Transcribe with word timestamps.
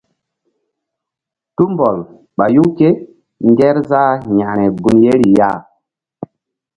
Tumbɔl 1.55 1.97
ɓayu 2.37 2.63
kéngerzah 2.77 4.11
yȩkre 4.37 4.65
gun 4.81 4.97
yeri 5.03 5.29
ya. 5.37 5.49